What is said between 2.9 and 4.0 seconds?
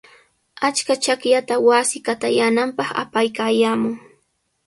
apaykaayaamun.